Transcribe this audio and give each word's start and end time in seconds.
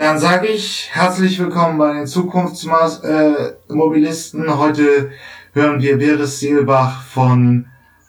Dann 0.00 0.18
sage 0.18 0.46
ich 0.46 0.88
herzlich 0.92 1.38
willkommen 1.38 1.76
bei 1.76 1.92
den 1.92 2.06
Zukunftsmobilisten. 2.06 4.48
Äh, 4.48 4.52
Heute 4.52 5.10
hören 5.52 5.82
wir 5.82 5.98
Beres 5.98 6.40
Seelbach 6.40 7.02
von 7.02 7.66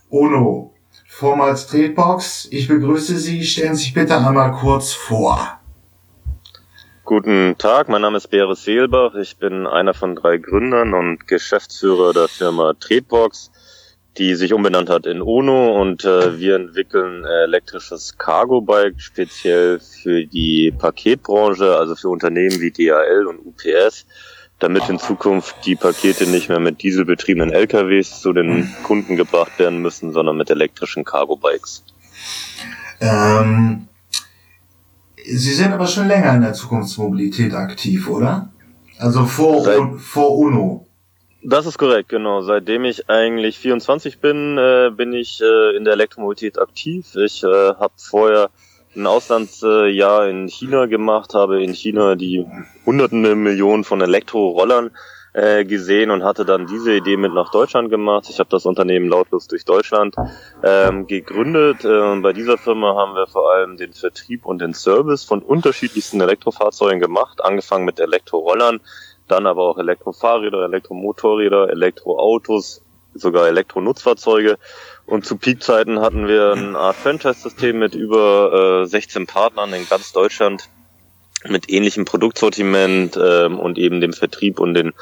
ONO, 0.10 0.74
vormals 1.06 1.68
Tretbox. 1.68 2.48
Ich 2.50 2.70
begrüße 2.70 3.18
Sie. 3.18 3.44
Stellen 3.44 3.76
Sie 3.76 3.84
sich 3.84 3.94
bitte 3.94 4.16
einmal 4.16 4.54
kurz 4.54 4.94
vor. 4.94 5.60
Guten 7.04 7.58
Tag, 7.58 7.90
mein 7.90 8.04
Name 8.04 8.16
ist 8.16 8.30
Beres 8.30 8.64
Seelbach. 8.64 9.16
Ich 9.16 9.36
bin 9.36 9.68
einer 9.68 9.94
von 9.94 10.16
drei 10.16 10.38
Gründern 10.38 10.94
und 10.94 11.28
Geschäftsführer 11.28 12.14
der 12.14 12.30
Firma 12.30 12.72
Tretbox 12.80 13.51
die 14.18 14.36
sich 14.36 14.54
umbenannt 14.54 14.90
hat 14.90 15.06
in 15.06 15.22
UNO 15.22 15.82
und 15.82 16.04
äh, 16.04 16.38
wir 16.38 16.56
entwickeln 16.56 17.24
äh, 17.24 17.44
elektrisches 17.44 18.18
Cargo-Bike 18.18 19.00
speziell 19.00 19.80
für 19.80 20.26
die 20.26 20.74
Paketbranche, 20.78 21.78
also 21.78 21.96
für 21.96 22.10
Unternehmen 22.10 22.60
wie 22.60 22.72
DHL 22.72 23.28
und 23.28 23.40
UPS, 23.46 24.06
damit 24.60 24.90
in 24.90 25.00
Zukunft 25.00 25.56
die 25.66 25.76
Pakete 25.76 26.28
nicht 26.28 26.50
mehr 26.50 26.60
mit 26.60 26.84
dieselbetriebenen 26.84 27.52
LKWs 27.52 28.22
zu 28.22 28.34
den 28.34 28.70
Kunden 28.84 29.16
gebracht 29.16 29.58
werden 29.60 29.82
müssen, 29.82 30.12
sondern 30.12 30.36
mit 30.38 30.50
elektrischen 30.50 31.06
Cargo-Bikes. 31.06 31.84
Ähm, 33.00 33.88
Sie 35.24 35.54
sind 35.54 35.72
aber 35.72 35.88
schon 35.88 36.08
länger 36.08 36.34
in 36.36 36.42
der 36.42 36.54
Zukunftsmobilität 36.54 37.54
aktiv, 37.54 38.10
oder? 38.10 38.50
Also 38.98 39.26
vor, 39.26 39.64
Seit, 39.64 39.80
vor 40.00 40.38
UNO. 40.38 40.88
Das 41.44 41.66
ist 41.66 41.80
korrekt, 41.80 42.10
genau. 42.10 42.42
Seitdem 42.42 42.86
ich 42.86 43.10
eigentlich 43.10 43.58
24 43.58 44.20
bin, 44.20 44.58
äh, 44.58 44.92
bin 44.96 45.12
ich 45.14 45.42
äh, 45.42 45.76
in 45.76 45.86
der 45.86 45.94
Elektromobilität 45.94 46.60
aktiv. 46.60 47.16
Ich 47.16 47.44
äh, 47.44 47.48
habe 47.48 47.94
vorher 47.98 48.52
ein 48.96 49.08
Auslandsjahr 49.08 50.28
in 50.28 50.48
China 50.50 50.86
gemacht, 50.86 51.34
habe 51.34 51.64
in 51.64 51.74
China 51.74 52.16
die 52.16 52.46
hunderten 52.86 53.22
Millionen 53.42 53.84
von 53.84 54.02
Elektrorollern 54.02 54.92
äh, 55.34 55.64
gesehen 55.64 56.12
und 56.12 56.24
hatte 56.24 56.46
dann 56.46 56.68
diese 56.68 56.94
Idee 56.94 57.18
mit 57.18 57.34
nach 57.34 57.52
Deutschland 57.52 57.90
gemacht. 57.90 58.28
Ich 58.30 58.40
habe 58.40 58.50
das 58.50 58.66
Unternehmen 58.66 59.08
Lautlos 59.08 59.48
durch 59.48 59.64
Deutschland 59.64 60.16
ähm, 60.62 61.08
gegründet. 61.08 61.86
Äh, 61.86 62.20
bei 62.20 62.34
dieser 62.34 62.58
Firma 62.58 62.96
haben 62.96 63.16
wir 63.16 63.28
vor 63.28 63.52
allem 63.52 63.78
den 63.78 63.94
Vertrieb 63.94 64.46
und 64.46 64.60
den 64.60 64.74
Service 64.74 65.24
von 65.24 65.42
unterschiedlichsten 65.42 66.20
Elektrofahrzeugen 66.20 67.00
gemacht, 67.00 67.44
angefangen 67.44 67.86
mit 67.86 68.00
Elektrorollern, 68.00 68.82
dann 69.32 69.48
aber 69.48 69.64
auch 69.64 69.78
Elektrofahrräder, 69.78 70.64
Elektromotorräder, 70.64 71.70
Elektroautos, 71.70 72.82
sogar 73.14 73.48
Elektronutzfahrzeuge. 73.48 74.58
Und 75.06 75.26
zu 75.26 75.38
Peakzeiten 75.38 76.00
hatten 76.00 76.28
wir 76.28 76.54
eine 76.54 76.78
Art 76.78 76.96
Franchise-System 76.96 77.80
mit 77.80 77.96
über 77.96 78.84
äh, 78.84 78.86
16 78.86 79.28
Partnern 79.28 79.74
in 79.74 79.88
ganz 79.90 80.12
Deutschland 80.14 80.70
mit 81.48 81.70
ähnlichem 81.70 82.06
Produktsortiment 82.06 83.18
ähm, 83.22 83.60
und 83.60 83.78
eben 83.78 84.00
dem 84.00 84.14
Vertrieb 84.14 84.60
und 84.60 84.74
den 84.74 84.94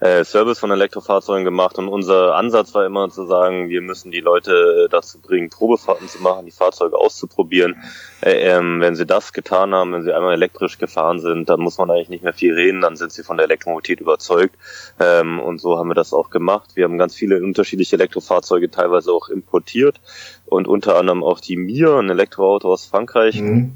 äh, 0.00 0.24
Service 0.24 0.60
von 0.60 0.70
Elektrofahrzeugen 0.70 1.44
gemacht 1.44 1.76
und 1.78 1.88
unser 1.88 2.36
Ansatz 2.36 2.72
war 2.74 2.86
immer 2.86 3.10
zu 3.10 3.26
sagen, 3.26 3.68
wir 3.68 3.80
müssen 3.80 4.12
die 4.12 4.20
Leute 4.20 4.88
dazu 4.90 5.20
bringen, 5.20 5.50
Probefahrten 5.50 6.08
zu 6.08 6.22
machen, 6.22 6.46
die 6.46 6.52
Fahrzeuge 6.52 6.96
auszuprobieren. 6.96 7.82
Äh, 8.20 8.48
ähm, 8.48 8.80
wenn 8.80 8.94
sie 8.94 9.06
das 9.06 9.32
getan 9.32 9.74
haben, 9.74 9.92
wenn 9.92 10.04
sie 10.04 10.12
einmal 10.12 10.34
elektrisch 10.34 10.78
gefahren 10.78 11.18
sind, 11.18 11.48
dann 11.48 11.60
muss 11.60 11.78
man 11.78 11.90
eigentlich 11.90 12.10
nicht 12.10 12.22
mehr 12.22 12.32
viel 12.32 12.54
reden, 12.54 12.80
dann 12.80 12.96
sind 12.96 13.12
sie 13.12 13.24
von 13.24 13.36
der 13.36 13.44
Elektromobilität 13.44 14.00
überzeugt. 14.00 14.54
Ähm, 15.00 15.40
und 15.40 15.60
so 15.60 15.78
haben 15.78 15.88
wir 15.88 15.94
das 15.94 16.12
auch 16.12 16.30
gemacht. 16.30 16.70
Wir 16.74 16.84
haben 16.84 16.98
ganz 16.98 17.16
viele 17.16 17.42
unterschiedliche 17.42 17.96
Elektrofahrzeuge 17.96 18.70
teilweise 18.70 19.12
auch 19.12 19.28
importiert 19.28 20.00
und 20.46 20.68
unter 20.68 20.96
anderem 20.96 21.24
auch 21.24 21.40
die 21.40 21.56
Mir, 21.56 21.96
ein 21.96 22.10
Elektroauto 22.10 22.72
aus 22.72 22.86
Frankreich, 22.86 23.40
mhm. 23.40 23.72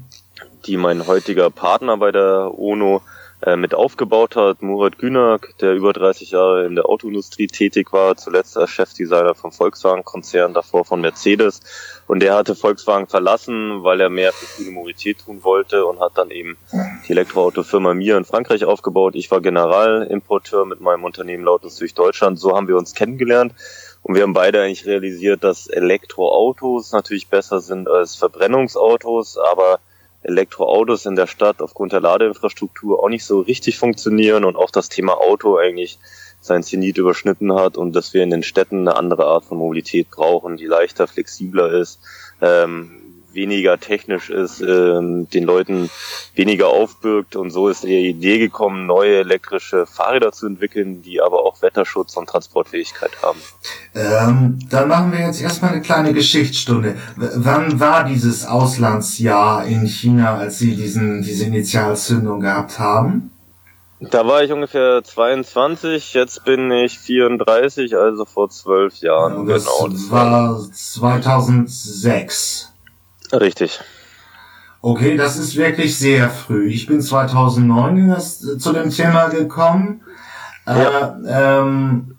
die 0.65 0.77
mein 0.77 1.05
heutiger 1.05 1.49
Partner 1.49 1.97
bei 1.97 2.13
der 2.13 2.57
UNO 2.57 3.01
äh, 3.45 3.57
mit 3.57 3.73
aufgebaut 3.73 4.35
hat. 4.37 4.61
Murat 4.61 4.97
Günak, 4.97 5.57
der 5.59 5.73
über 5.73 5.91
30 5.91 6.31
Jahre 6.31 6.65
in 6.65 6.75
der 6.75 6.87
Autoindustrie 6.87 7.47
tätig 7.47 7.91
war, 7.91 8.15
zuletzt 8.15 8.57
als 8.57 8.69
Chefdesigner 8.69 9.35
vom 9.35 9.51
Volkswagen-Konzern, 9.51 10.53
davor 10.53 10.85
von 10.85 11.01
Mercedes. 11.01 11.61
Und 12.07 12.21
der 12.21 12.35
hatte 12.35 12.55
Volkswagen 12.55 13.07
verlassen, 13.07 13.83
weil 13.83 13.99
er 13.99 14.09
mehr 14.09 14.31
für 14.31 14.45
grüne 14.55 14.71
Mobilität 14.71 15.19
tun 15.19 15.43
wollte 15.43 15.85
und 15.85 15.99
hat 15.99 16.17
dann 16.17 16.31
eben 16.31 16.57
die 17.07 17.11
Elektroautofirma 17.11 17.93
Mir 17.93 18.15
in 18.17 18.25
Frankreich 18.25 18.63
aufgebaut. 18.63 19.15
Ich 19.15 19.29
war 19.29 19.41
Generalimporteur 19.41 20.65
mit 20.65 20.79
meinem 20.79 21.03
Unternehmen 21.03 21.43
Lautus 21.43 21.75
durch 21.77 21.93
Deutschland. 21.93 22.39
So 22.39 22.55
haben 22.55 22.67
wir 22.67 22.77
uns 22.77 22.93
kennengelernt. 22.93 23.53
Und 24.03 24.15
wir 24.15 24.23
haben 24.23 24.33
beide 24.33 24.61
eigentlich 24.61 24.85
realisiert, 24.85 25.43
dass 25.43 25.67
Elektroautos 25.67 26.91
natürlich 26.91 27.27
besser 27.27 27.59
sind 27.61 27.89
als 27.89 28.15
Verbrennungsautos, 28.15 29.37
aber 29.37 29.79
Elektroautos 30.23 31.05
in 31.05 31.15
der 31.15 31.27
Stadt 31.27 31.61
aufgrund 31.61 31.91
der 31.91 32.01
Ladeinfrastruktur 32.01 33.03
auch 33.03 33.09
nicht 33.09 33.25
so 33.25 33.41
richtig 33.41 33.77
funktionieren 33.77 34.45
und 34.45 34.55
auch 34.55 34.71
das 34.71 34.89
Thema 34.89 35.13
Auto 35.13 35.57
eigentlich 35.57 35.99
sein 36.39 36.63
Zenit 36.63 36.97
überschnitten 36.97 37.53
hat 37.53 37.77
und 37.77 37.95
dass 37.95 38.13
wir 38.13 38.23
in 38.23 38.29
den 38.29 38.43
Städten 38.43 38.87
eine 38.87 38.97
andere 38.97 39.25
Art 39.25 39.45
von 39.45 39.57
Mobilität 39.57 40.09
brauchen, 40.11 40.57
die 40.57 40.65
leichter, 40.65 41.07
flexibler 41.07 41.71
ist, 41.71 41.99
ähm, 42.41 43.02
weniger 43.33 43.79
technisch 43.79 44.29
ist, 44.29 44.61
ähm, 44.61 45.29
den 45.29 45.43
Leuten 45.43 45.89
weniger 46.35 46.67
aufbürgt 46.67 47.35
und 47.35 47.51
so 47.51 47.69
ist 47.69 47.83
die 47.83 48.09
Idee 48.09 48.39
gekommen, 48.39 48.85
neue 48.85 49.17
elektrische 49.17 49.85
Fahrräder 49.85 50.31
zu 50.31 50.47
entwickeln, 50.47 51.01
die 51.01 51.21
aber 51.21 51.43
auch 51.43 51.61
Wetterschutz 51.61 52.15
und 52.17 52.29
Transportfähigkeit 52.29 53.11
haben. 53.21 53.39
Ähm, 53.95 54.59
dann 54.69 54.87
machen 54.87 55.11
wir 55.11 55.19
jetzt 55.19 55.41
erstmal 55.41 55.71
eine 55.71 55.81
kleine 55.81 56.13
Geschichtsstunde. 56.13 56.95
W 57.15 57.27
wann 57.35 57.79
war 57.79 58.05
dieses 58.05 58.45
Auslandsjahr 58.45 59.65
in 59.65 59.87
China, 59.87 60.37
als 60.37 60.59
Sie 60.59 60.75
diesen, 60.75 61.21
diese 61.21 61.45
Initialzündung 61.45 62.39
gehabt 62.39 62.79
haben? 62.79 63.31
Da 64.11 64.27
war 64.27 64.43
ich 64.43 64.51
ungefähr 64.51 65.01
22, 65.03 66.13
jetzt 66.13 66.43
bin 66.43 66.69
ich 66.71 66.99
34, 66.99 67.95
also 67.95 68.25
vor 68.25 68.49
zwölf 68.49 68.97
Jahren. 68.97 69.47
Ja, 69.47 69.53
das 69.53 69.65
genau. 69.65 69.87
Das 69.87 70.11
war 70.11 70.59
2006. 70.59 72.72
Richtig. 73.33 73.79
Okay, 74.81 75.17
das 75.17 75.37
ist 75.37 75.55
wirklich 75.55 75.97
sehr 75.97 76.29
früh. 76.29 76.67
Ich 76.67 76.87
bin 76.87 77.01
2009 77.01 78.09
das, 78.09 78.39
zu 78.39 78.73
dem 78.73 78.89
Thema 78.89 79.29
gekommen. 79.29 80.01
Ja. 80.67 81.17
Äh, 81.25 81.59
ähm, 81.59 82.15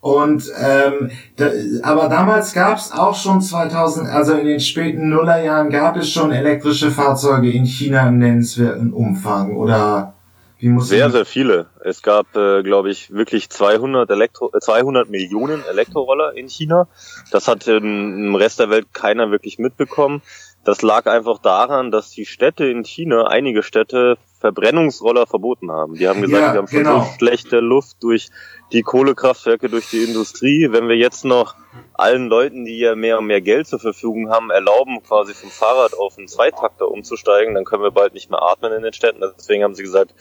und 0.00 0.50
ähm, 0.58 1.10
da, 1.36 1.50
aber 1.82 2.08
damals 2.08 2.54
gab 2.54 2.78
es 2.78 2.90
auch 2.90 3.14
schon 3.14 3.42
2000, 3.42 4.08
also 4.08 4.32
in 4.32 4.46
den 4.46 4.60
späten 4.60 5.10
Nullerjahren 5.10 5.68
gab 5.68 5.96
es 5.96 6.08
schon 6.10 6.32
elektrische 6.32 6.90
Fahrzeuge 6.90 7.50
in 7.50 7.66
China 7.66 8.08
im 8.08 8.18
nennenswerten 8.18 8.94
Umfang 8.94 9.56
oder 9.56 10.14
sehr, 10.60 11.10
sehr 11.10 11.24
viele. 11.24 11.66
Es 11.82 12.02
gab, 12.02 12.36
äh, 12.36 12.62
glaube 12.62 12.90
ich, 12.90 13.10
wirklich 13.10 13.50
200, 13.50 14.10
Elektro 14.10 14.50
200 14.58 15.06
äh, 15.06 15.10
Millionen 15.10 15.64
Elektroroller 15.64 16.34
in 16.36 16.48
China. 16.48 16.88
Das 17.30 17.48
hat 17.48 17.66
im 17.66 18.34
Rest 18.34 18.60
der 18.60 18.70
Welt 18.70 18.92
keiner 18.92 19.30
wirklich 19.30 19.58
mitbekommen. 19.58 20.22
Das 20.64 20.82
lag 20.82 21.06
einfach 21.06 21.38
daran, 21.38 21.90
dass 21.90 22.10
die 22.10 22.26
Städte 22.26 22.66
in 22.66 22.84
China, 22.84 23.26
einige 23.26 23.62
Städte, 23.62 24.18
Verbrennungsroller 24.40 25.26
verboten 25.26 25.70
haben. 25.70 25.94
Die 25.94 26.08
haben 26.08 26.22
gesagt, 26.22 26.42
ja, 26.42 26.52
wir 26.54 26.58
haben 26.58 26.68
schon 26.68 26.78
genau. 26.84 27.02
so 27.02 27.10
schlechte 27.18 27.60
Luft 27.60 28.02
durch 28.02 28.30
die 28.72 28.82
Kohlekraftwerke, 28.82 29.68
durch 29.68 29.90
die 29.90 30.02
Industrie. 30.02 30.68
Wenn 30.70 30.88
wir 30.88 30.96
jetzt 30.96 31.26
noch 31.26 31.54
allen 31.92 32.28
Leuten, 32.28 32.64
die 32.64 32.78
ja 32.78 32.94
mehr 32.94 33.18
und 33.18 33.26
mehr 33.26 33.42
Geld 33.42 33.66
zur 33.66 33.80
Verfügung 33.80 34.30
haben, 34.30 34.50
erlauben, 34.50 35.02
quasi 35.02 35.34
vom 35.34 35.50
Fahrrad 35.50 35.92
auf 35.92 36.16
einen 36.16 36.26
Zweitakter 36.26 36.88
umzusteigen, 36.88 37.54
dann 37.54 37.64
können 37.64 37.82
wir 37.82 37.90
bald 37.90 38.14
nicht 38.14 38.30
mehr 38.30 38.42
atmen 38.42 38.72
in 38.72 38.82
den 38.82 38.94
Städten. 38.94 39.20
Deswegen 39.36 39.62
haben 39.62 39.74
sie 39.74 39.82
gesagt, 39.82 40.14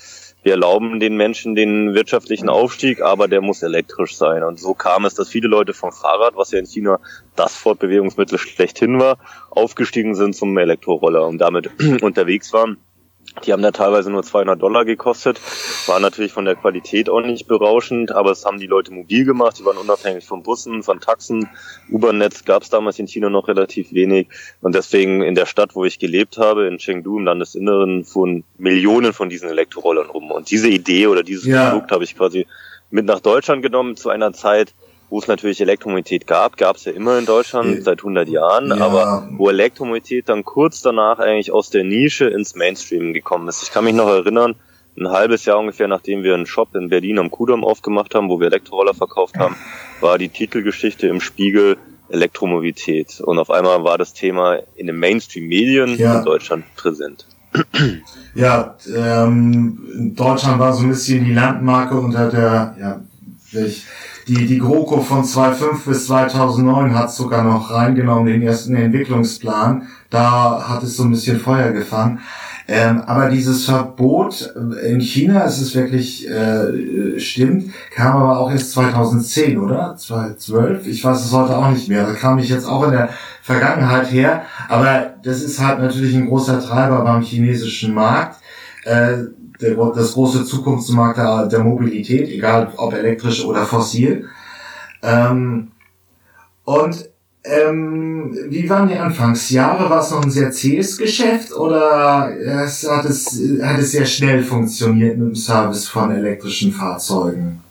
wir 0.43 0.53
erlauben 0.53 0.99
den 0.99 1.15
Menschen 1.15 1.55
den 1.55 1.93
wirtschaftlichen 1.93 2.49
Aufstieg, 2.49 3.01
aber 3.01 3.29
der 3.29 3.39
muss 3.39 3.63
elektrisch 3.63 4.17
sein. 4.17 4.43
Und 4.43 4.59
so 4.59 4.73
kam 4.73 5.05
es, 5.05 5.13
dass 5.15 5.29
viele 5.29 5.47
Leute 5.47 5.73
vom 5.73 5.93
Fahrrad, 5.93 6.35
was 6.35 6.51
ja 6.51 6.59
in 6.59 6.65
China 6.65 6.99
das 7.37 7.55
Fortbewegungsmittel 7.55 8.37
schlechthin 8.37 8.99
war, 8.99 9.17
aufgestiegen 9.49 10.15
sind 10.15 10.35
zum 10.35 10.57
Elektroroller 10.57 11.25
und 11.25 11.37
damit 11.37 11.69
unterwegs 12.01 12.51
waren. 12.51 12.77
Die 13.45 13.53
haben 13.53 13.61
da 13.61 13.71
teilweise 13.71 14.11
nur 14.11 14.23
200 14.23 14.61
Dollar 14.61 14.85
gekostet, 14.85 15.39
war 15.87 15.99
natürlich 15.99 16.31
von 16.31 16.45
der 16.45 16.55
Qualität 16.55 17.09
auch 17.09 17.21
nicht 17.21 17.47
berauschend, 17.47 18.11
aber 18.11 18.31
es 18.31 18.45
haben 18.45 18.59
die 18.59 18.67
Leute 18.67 18.93
mobil 18.93 19.25
gemacht, 19.25 19.59
die 19.59 19.65
waren 19.65 19.77
unabhängig 19.77 20.25
von 20.25 20.43
Bussen, 20.43 20.83
von 20.83 20.99
Taxen, 20.99 21.49
U-Bahn-Netz 21.91 22.45
gab 22.45 22.63
es 22.63 22.69
damals 22.69 22.99
in 22.99 23.07
China 23.07 23.29
noch 23.29 23.47
relativ 23.47 23.93
wenig. 23.93 24.27
Und 24.61 24.75
deswegen 24.75 25.21
in 25.21 25.35
der 25.35 25.45
Stadt, 25.45 25.75
wo 25.75 25.85
ich 25.85 25.99
gelebt 25.99 26.37
habe, 26.37 26.67
in 26.67 26.77
Chengdu 26.77 27.17
im 27.17 27.25
Landesinneren, 27.25 28.03
fuhren 28.05 28.43
Millionen 28.57 29.13
von 29.13 29.29
diesen 29.29 29.49
Elektrorollern 29.49 30.09
rum. 30.09 30.31
Und 30.31 30.51
diese 30.51 30.69
Idee 30.69 31.07
oder 31.07 31.23
dieses 31.23 31.45
ja. 31.45 31.69
Produkt 31.69 31.91
habe 31.91 32.03
ich 32.03 32.15
quasi 32.15 32.45
mit 32.91 33.05
nach 33.05 33.19
Deutschland 33.19 33.61
genommen 33.61 33.95
zu 33.95 34.09
einer 34.09 34.33
Zeit, 34.33 34.73
wo 35.09 35.19
es 35.19 35.27
natürlich 35.27 35.59
Elektromobilität 35.61 36.27
gab, 36.27 36.57
gab 36.57 36.75
es 36.75 36.85
ja 36.85 36.91
immer 36.91 37.17
in 37.17 37.25
Deutschland 37.25 37.83
seit 37.83 37.99
100 37.99 38.29
Jahren, 38.29 38.69
ja. 38.69 38.77
aber 38.77 39.27
wo 39.31 39.49
Elektromobilität 39.49 40.29
dann 40.29 40.43
kurz 40.43 40.81
danach 40.81 41.19
eigentlich 41.19 41.51
aus 41.51 41.69
der 41.69 41.83
Nische 41.83 42.25
ins 42.25 42.55
Mainstream 42.55 43.13
gekommen 43.13 43.47
ist. 43.47 43.63
Ich 43.63 43.71
kann 43.71 43.83
mich 43.83 43.95
noch 43.95 44.07
erinnern, 44.07 44.55
ein 44.97 45.09
halbes 45.09 45.45
Jahr 45.45 45.59
ungefähr, 45.59 45.87
nachdem 45.87 46.23
wir 46.23 46.33
einen 46.33 46.45
Shop 46.45 46.75
in 46.75 46.89
Berlin 46.89 47.19
am 47.19 47.31
Kudamm 47.31 47.63
aufgemacht 47.63 48.13
haben, 48.15 48.29
wo 48.29 48.39
wir 48.39 48.47
Elektroroller 48.47 48.93
verkauft 48.93 49.37
haben, 49.37 49.55
war 50.01 50.17
die 50.17 50.29
Titelgeschichte 50.29 51.07
im 51.07 51.21
Spiegel 51.21 51.77
Elektromobilität. 52.09 53.21
Und 53.21 53.39
auf 53.39 53.49
einmal 53.49 53.83
war 53.83 53.97
das 53.97 54.13
Thema 54.13 54.59
in 54.75 54.87
den 54.87 54.97
Mainstream-Medien 54.97 55.97
ja. 55.97 56.19
in 56.19 56.25
Deutschland 56.25 56.65
präsent. 56.75 57.25
Ja, 58.35 58.75
ähm, 58.95 60.13
Deutschland 60.15 60.59
war 60.59 60.73
so 60.73 60.83
ein 60.83 60.89
bisschen 60.89 61.25
die 61.25 61.33
Landmarke 61.33 61.99
unter 61.99 62.29
der, 62.29 62.75
ja, 62.79 63.01
die, 64.29 64.45
die 64.45 64.59
GroKo 64.59 65.01
von 65.01 65.23
2005 65.23 65.85
bis 65.85 66.05
2009 66.05 66.93
hat 66.93 67.11
sogar 67.11 67.43
noch 67.43 67.71
reingenommen, 67.71 68.27
den 68.27 68.43
ersten 68.43 68.75
Entwicklungsplan. 68.75 69.87
Da 70.11 70.69
hat 70.69 70.83
es 70.83 70.97
so 70.97 71.03
ein 71.03 71.11
bisschen 71.11 71.39
Feuer 71.39 71.71
gefangen. 71.71 72.19
Ähm, 72.67 73.01
aber 73.01 73.29
dieses 73.29 73.65
Verbot 73.65 74.53
in 74.83 75.01
China, 75.01 75.43
es 75.45 75.59
ist 75.59 75.73
wirklich 75.73 76.29
äh, 76.29 77.19
stimmt, 77.19 77.73
kam 77.95 78.17
aber 78.17 78.37
auch 78.37 78.51
erst 78.51 78.73
2010, 78.73 79.57
oder? 79.57 79.95
2012? 79.97 80.85
Ich 80.85 81.03
weiß 81.03 81.25
es 81.25 81.31
heute 81.31 81.57
auch 81.57 81.71
nicht 81.71 81.89
mehr. 81.89 82.05
Da 82.05 82.13
kam 82.13 82.37
ich 82.37 82.49
jetzt 82.49 82.65
auch 82.65 82.83
in 82.83 82.91
der 82.91 83.09
Vergangenheit 83.41 84.11
her. 84.11 84.43
Aber 84.67 85.15
das 85.23 85.41
ist 85.41 85.59
halt 85.59 85.79
natürlich 85.79 86.15
ein 86.15 86.27
großer 86.27 86.59
Treiber 86.59 87.01
beim 87.01 87.23
chinesischen 87.23 87.95
Markt. 87.95 88.37
Äh, 88.83 89.23
der, 89.61 89.75
das 89.93 90.13
große 90.13 90.45
Zukunftsmarkt 90.45 91.17
der, 91.17 91.47
der 91.47 91.59
Mobilität, 91.59 92.29
egal 92.29 92.71
ob 92.77 92.93
elektrisch 92.93 93.43
oder 93.43 93.65
fossil. 93.65 94.27
Ähm, 95.01 95.71
und 96.63 97.09
ähm, 97.43 98.37
wie 98.49 98.69
waren 98.69 98.89
die 98.89 98.95
Anfangsjahre? 98.95 99.89
War 99.89 100.01
es 100.01 100.11
noch 100.11 100.23
ein 100.23 100.29
sehr 100.29 100.51
zähes 100.51 100.97
Geschäft 100.97 101.53
oder 101.53 102.31
es 102.37 102.89
hat, 102.89 103.05
es, 103.05 103.41
hat 103.61 103.79
es 103.79 103.91
sehr 103.91 104.05
schnell 104.05 104.43
funktioniert 104.43 105.17
mit 105.17 105.29
dem 105.29 105.35
Service 105.35 105.87
von 105.87 106.11
elektrischen 106.11 106.73
Fahrzeugen? 106.73 107.63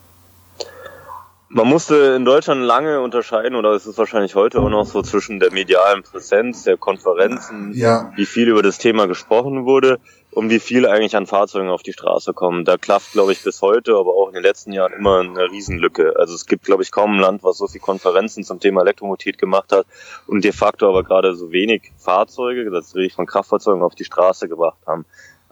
Man 1.51 1.67
musste 1.67 2.15
in 2.17 2.27
Deutschland 2.27 2.61
lange 2.63 3.01
unterscheiden, 3.01 3.57
oder 3.57 3.71
es 3.71 3.87
ist 3.87 3.97
wahrscheinlich 3.97 4.35
heute 4.35 4.61
auch 4.61 4.69
noch 4.69 4.85
so 4.85 5.01
zwischen 5.01 5.41
der 5.41 5.51
medialen 5.51 6.03
Präsenz, 6.03 6.65
der 6.65 6.77
Konferenzen, 6.77 7.73
ja. 7.73 8.13
wie 8.17 8.27
viel 8.27 8.49
über 8.49 8.63
das 8.63 8.77
Thema 8.77 9.07
gesprochen 9.07 9.65
wurde 9.65 9.99
um 10.39 10.51
wie 10.51 10.61
viel 10.61 10.87
eigentlich 10.87 11.17
an 11.17 11.27
Fahrzeugen 11.27 11.69
auf 11.69 11.83
die 11.83 11.93
Straße 11.93 12.33
kommen. 12.33 12.65
Da 12.65 12.77
klafft, 12.77 13.11
glaube 13.11 13.33
ich, 13.33 13.43
bis 13.43 13.61
heute, 13.61 13.97
aber 13.97 14.15
auch 14.15 14.29
in 14.29 14.35
den 14.35 14.45
letzten 14.45 14.71
Jahren 14.71 14.93
immer 14.93 15.19
eine 15.19 15.51
Riesenlücke. 15.51 16.15
Also 16.17 16.33
es 16.37 16.47
gibt, 16.47 16.65
glaube 16.65 16.85
ich, 16.85 16.93
kaum 16.93 17.15
ein 17.15 17.19
Land, 17.19 17.43
was 17.43 17.59
so 17.59 17.67
viel 17.67 17.81
Konferenzen 17.81 18.45
zum 18.45 18.61
Thema 18.61 18.83
Elektromobilität 18.83 19.37
gemacht 19.37 19.73
hat 19.73 19.85
und 20.29 20.45
de 20.45 20.53
facto 20.53 20.89
aber 20.89 21.03
gerade 21.03 21.35
so 21.35 21.51
wenig 21.51 21.91
Fahrzeuge, 21.97 22.71
das 22.71 22.95
rede 22.95 23.07
ich 23.07 23.15
von 23.15 23.27
Kraftfahrzeugen, 23.27 23.83
auf 23.83 23.97
die 23.97 24.05
Straße 24.05 24.49
gebracht 24.49 24.79
haben. 24.87 25.07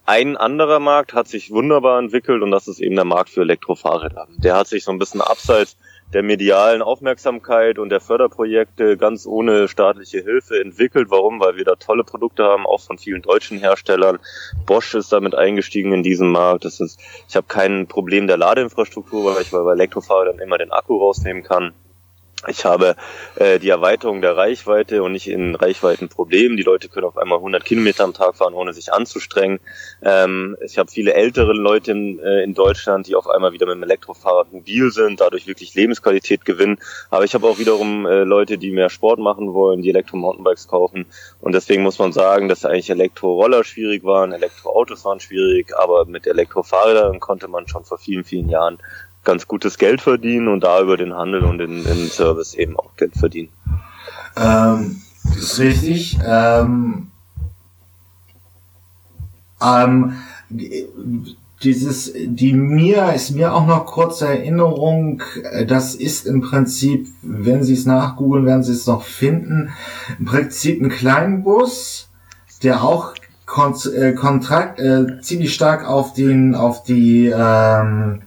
Ein 0.08 0.36
anderer 0.36 0.78
Markt 0.78 1.14
hat 1.14 1.26
sich 1.26 1.50
wunderbar 1.50 1.98
entwickelt 1.98 2.40
und 2.40 2.52
das 2.52 2.68
ist 2.68 2.78
eben 2.78 2.94
der 2.94 3.04
Markt 3.04 3.28
für 3.28 3.40
Elektrofahrräder. 3.40 4.28
Der 4.36 4.54
hat 4.54 4.68
sich 4.68 4.84
so 4.84 4.92
ein 4.92 5.00
bisschen 5.00 5.20
abseits 5.20 5.76
der 6.14 6.22
medialen 6.22 6.80
Aufmerksamkeit 6.80 7.80
und 7.80 7.88
der 7.88 8.00
Förderprojekte 8.00 8.96
ganz 8.96 9.26
ohne 9.26 9.66
staatliche 9.66 10.22
Hilfe 10.22 10.60
entwickelt. 10.60 11.10
Warum? 11.10 11.40
Weil 11.40 11.56
wir 11.56 11.64
da 11.64 11.74
tolle 11.74 12.04
Produkte 12.04 12.44
haben, 12.44 12.66
auch 12.66 12.80
von 12.80 12.98
vielen 12.98 13.22
deutschen 13.22 13.58
Herstellern. 13.58 14.20
Bosch 14.64 14.94
ist 14.94 15.12
damit 15.12 15.34
eingestiegen 15.34 15.92
in 15.92 16.04
diesen 16.04 16.30
Markt. 16.30 16.64
Das 16.64 16.78
ist, 16.78 17.00
ich 17.28 17.34
habe 17.34 17.48
kein 17.48 17.88
Problem 17.88 18.28
der 18.28 18.36
Ladeinfrastruktur, 18.36 19.34
weil 19.34 19.42
ich 19.42 19.50
bei 19.50 19.72
Elektrofahrern 19.72 20.38
immer 20.38 20.58
den 20.58 20.70
Akku 20.70 20.98
rausnehmen 20.98 21.42
kann. 21.42 21.74
Ich 22.48 22.64
habe 22.64 22.96
äh, 23.36 23.58
die 23.58 23.68
Erweiterung 23.68 24.20
der 24.20 24.36
Reichweite 24.36 25.02
und 25.02 25.12
nicht 25.12 25.28
in 25.28 25.54
Reichweitenproblemen. 25.54 26.56
Die 26.56 26.62
Leute 26.62 26.88
können 26.88 27.06
auf 27.06 27.16
einmal 27.16 27.38
100 27.38 27.64
Kilometer 27.64 28.04
am 28.04 28.14
Tag 28.14 28.36
fahren, 28.36 28.54
ohne 28.54 28.72
sich 28.72 28.92
anzustrengen. 28.92 29.58
Ähm, 30.02 30.56
ich 30.64 30.78
habe 30.78 30.90
viele 30.90 31.14
ältere 31.14 31.52
Leute 31.52 31.92
in, 31.92 32.18
äh, 32.20 32.42
in 32.42 32.54
Deutschland, 32.54 33.06
die 33.06 33.16
auf 33.16 33.28
einmal 33.28 33.52
wieder 33.52 33.66
mit 33.66 33.76
dem 33.76 33.82
Elektrofahrrad 33.82 34.52
mobil 34.52 34.90
sind, 34.90 35.20
dadurch 35.20 35.46
wirklich 35.46 35.74
Lebensqualität 35.74 36.44
gewinnen. 36.44 36.78
Aber 37.10 37.24
ich 37.24 37.34
habe 37.34 37.46
auch 37.46 37.58
wiederum 37.58 38.06
äh, 38.06 38.22
Leute, 38.22 38.58
die 38.58 38.70
mehr 38.70 38.90
Sport 38.90 39.18
machen 39.18 39.52
wollen, 39.52 39.82
die 39.82 39.90
Elektro-Mountainbikes 39.90 40.68
kaufen. 40.68 41.06
Und 41.40 41.54
deswegen 41.54 41.82
muss 41.82 41.98
man 41.98 42.12
sagen, 42.12 42.48
dass 42.48 42.64
eigentlich 42.64 42.90
Elektroroller 42.90 43.64
schwierig 43.64 44.04
waren, 44.04 44.32
Elektroautos 44.32 45.04
waren 45.04 45.20
schwierig, 45.20 45.76
aber 45.76 46.04
mit 46.04 46.26
Elektrofahrrädern 46.26 47.20
konnte 47.20 47.48
man 47.48 47.66
schon 47.68 47.84
vor 47.84 47.98
vielen, 47.98 48.24
vielen 48.24 48.48
Jahren 48.48 48.78
ganz 49.26 49.46
gutes 49.46 49.76
Geld 49.76 50.00
verdienen 50.00 50.48
und 50.48 50.64
da 50.64 50.80
über 50.80 50.96
den 50.96 51.12
Handel 51.12 51.44
und 51.44 51.58
den, 51.58 51.84
den 51.84 52.08
Service 52.08 52.54
eben 52.54 52.78
auch 52.78 52.96
Geld 52.96 53.14
verdienen. 53.14 53.50
Ähm, 54.36 55.02
das 55.24 55.36
ist 55.36 55.58
richtig. 55.58 56.18
Ähm, 56.26 57.08
ähm, 59.62 60.14
dieses, 61.62 62.12
die 62.14 62.52
mir, 62.52 63.12
ist 63.14 63.30
mir 63.30 63.54
auch 63.54 63.66
noch 63.66 63.86
kurze 63.86 64.28
Erinnerung, 64.28 65.22
das 65.66 65.94
ist 65.94 66.26
im 66.26 66.42
Prinzip, 66.42 67.08
wenn 67.22 67.64
Sie 67.64 67.72
es 67.72 67.86
nachgoogeln, 67.86 68.46
werden 68.46 68.62
Sie 68.62 68.72
es 68.72 68.86
noch 68.86 69.02
finden, 69.02 69.70
im 70.18 70.26
Prinzip 70.26 70.82
ein 70.82 70.90
Kleinbus, 70.90 72.08
der 72.62 72.84
auch 72.84 73.14
äh, 73.94 74.12
kontrakt, 74.12 74.80
äh, 74.80 75.20
ziemlich 75.20 75.54
stark 75.54 75.88
auf 75.88 76.12
den, 76.12 76.54
auf 76.54 76.82
die, 76.82 77.32
ähm, 77.34 78.22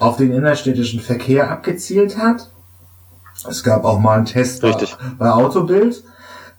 auf 0.00 0.16
den 0.16 0.32
innerstädtischen 0.32 1.00
Verkehr 1.00 1.50
abgezielt 1.50 2.18
hat. 2.18 2.50
Es 3.48 3.62
gab 3.62 3.84
auch 3.84 3.98
mal 3.98 4.16
einen 4.16 4.26
Test 4.26 4.62
Richtig. 4.62 4.96
bei, 5.18 5.30
Autobild. 5.30 6.02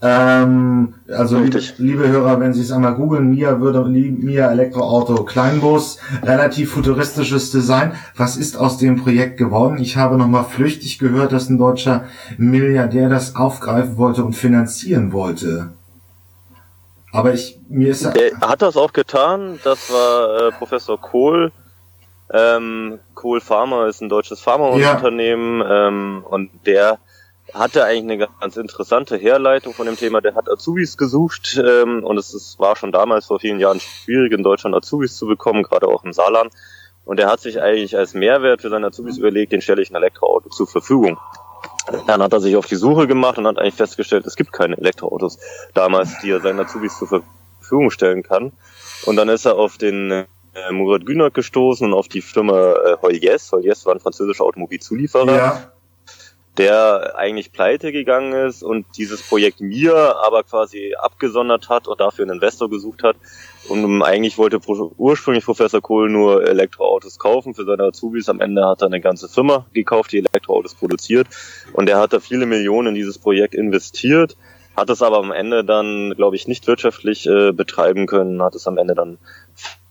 Ähm, 0.02 0.94
also 1.08 1.40
liebe, 1.40 1.60
liebe, 1.78 2.08
Hörer, 2.08 2.40
wenn 2.40 2.54
Sie 2.54 2.62
es 2.62 2.72
einmal 2.72 2.96
googeln, 2.96 3.30
Mia 3.30 3.60
würde 3.62 3.84
Mia 3.86 4.52
Elektroauto 4.52 5.24
Kleinbus, 5.24 5.98
relativ 6.22 6.74
futuristisches 6.74 7.52
Design. 7.52 7.94
Was 8.16 8.36
ist 8.36 8.58
aus 8.58 8.78
dem 8.78 8.98
Projekt 9.02 9.38
geworden? 9.38 9.78
Ich 9.78 9.96
habe 9.96 10.18
noch 10.18 10.28
mal 10.28 10.44
flüchtig 10.44 11.00
gehört, 11.00 11.32
dass 11.32 11.50
ein 11.50 11.58
deutscher 11.58 12.04
Milliardär 12.38 13.10
das 13.10 13.36
aufgreifen 13.36 13.98
wollte 13.98 14.24
und 14.24 14.34
finanzieren 14.34 15.14
wollte. 15.14 15.74
Aber 17.12 17.34
ich 17.34 17.58
mir 17.70 17.90
ist 17.92 18.04
er 18.04 18.14
hat 18.42 18.62
das 18.62 18.76
auch 18.76 18.92
getan. 18.92 19.60
Das 19.64 19.90
war 19.92 20.50
äh, 20.50 20.52
Professor 20.52 21.00
Kohl 21.00 21.54
ähm, 22.32 23.00
Cool 23.22 23.42
Pharma 23.42 23.88
ist 23.88 24.02
ein 24.02 24.10
deutsches 24.10 24.42
Pharmaunternehmen 24.42 25.62
ja. 25.62 25.88
ähm, 25.88 26.26
und 26.28 26.50
der 26.66 27.00
hatte 27.54 27.84
eigentlich 27.84 28.20
eine 28.20 28.28
ganz 28.42 28.58
interessante 28.58 29.18
Herleitung 29.18 29.74
von 29.74 29.86
dem 29.86 29.96
Thema. 29.96 30.22
Der 30.22 30.36
hat 30.36 30.50
Azubis 30.50 30.98
gesucht 30.98 31.62
ähm, 31.64 32.04
und 32.04 32.18
es 32.18 32.34
ist, 32.34 32.60
war 32.60 32.76
schon 32.76 32.92
damals 32.92 33.28
vor 33.28 33.40
vielen 33.40 33.60
Jahren 33.60 33.80
schwierig, 33.80 34.34
in 34.34 34.44
Deutschland 34.44 34.76
Azubis 34.76 35.16
zu 35.16 35.28
bekommen, 35.28 35.64
gerade 35.64 35.88
auch 35.88 36.04
im 36.04 36.14
Saarland. 36.14 36.52
Und 37.06 37.20
er 37.20 37.30
hat 37.30 37.40
sich 37.40 37.62
eigentlich 37.62 37.96
als 37.96 38.16
Mehrwert 38.16 38.62
für 38.62 38.70
seine 38.70 38.88
Azubis 38.88 39.20
überlegt, 39.20 39.52
den 39.52 39.62
stelle 39.62 39.82
ich 39.82 39.92
ein 39.92 39.96
Elektroauto 39.96 40.50
zur 40.50 40.68
Verfügung. 40.68 41.20
Dann 42.08 42.24
hat 42.24 42.34
er 42.34 42.40
sich 42.40 42.56
auf 42.56 42.66
die 42.66 42.76
Suche 42.76 43.06
gemacht 43.06 43.38
und 43.38 43.46
hat 43.46 43.60
eigentlich 43.60 43.76
festgestellt, 43.76 44.26
es 44.26 44.36
gibt 44.36 44.52
keine 44.52 44.76
Elektroautos 44.76 45.38
damals, 45.76 46.20
die 46.22 46.32
er 46.32 46.42
seinen 46.42 46.60
Azubis 46.60 46.98
zur 46.98 47.08
Verfügung 47.08 47.92
stellen 47.92 48.24
kann. 48.24 48.54
Und 49.06 49.18
dann 49.18 49.30
ist 49.30 49.46
er 49.46 49.56
auf 49.56 49.78
den 49.78 50.26
äh, 50.56 50.72
Murat 50.72 51.06
Günak 51.06 51.34
gestoßen 51.34 51.88
und 51.88 51.94
auf 51.94 52.08
die 52.08 52.22
Firma 52.22 52.74
äh, 52.74 52.98
Heuliez. 53.02 53.52
Heuliez 53.52 53.86
war 53.86 53.94
ein 53.94 54.00
französischer 54.00 54.44
Automobilzulieferer. 54.44 55.36
Ja. 55.36 55.72
Der 56.58 57.18
eigentlich 57.18 57.52
pleite 57.52 57.92
gegangen 57.92 58.32
ist 58.32 58.64
und 58.64 58.86
dieses 58.96 59.22
Projekt 59.22 59.60
mir 59.60 60.16
aber 60.26 60.44
quasi 60.44 60.96
abgesondert 60.98 61.68
hat 61.68 61.90
und 61.90 62.00
dafür 62.00 62.24
einen 62.24 62.36
Investor 62.36 62.70
gesucht 62.70 63.04
hat. 63.04 63.18
Und 63.68 64.02
eigentlich 64.02 64.38
wollte 64.38 64.62
ursprünglich 64.98 65.44
Professor 65.44 65.82
Kohl 65.82 66.10
nur 66.10 66.48
Elektroautos 66.48 67.20
kaufen 67.20 67.56
für 67.56 67.66
seine 67.66 67.84
Azubis. 67.84 68.30
Am 68.30 68.40
Ende 68.40 68.66
hat 68.66 68.82
er 68.82 68.88
eine 68.88 69.02
ganze 69.02 69.28
Firma 69.28 69.66
gekauft, 69.74 70.14
die 70.14 70.20
Elektroautos 70.20 70.76
produziert. 70.76 71.28
Und 71.74 71.90
er 71.90 72.00
hat 72.00 72.14
da 72.14 72.22
viele 72.22 72.46
Millionen 72.46 72.90
in 72.90 72.96
dieses 72.96 73.18
Projekt 73.18 73.54
investiert 73.54 74.38
hat 74.76 74.90
es 74.90 75.02
aber 75.02 75.20
am 75.20 75.32
Ende 75.32 75.64
dann, 75.64 76.14
glaube 76.18 76.36
ich, 76.36 76.48
nicht 76.48 76.68
wirtschaftlich 76.68 77.28
äh, 77.28 77.54
betreiben 77.54 78.08
können, 78.08 78.42
hat 78.42 78.56
es 78.56 78.68
am 78.68 78.78
Ende 78.78 78.94
dann 78.94 79.20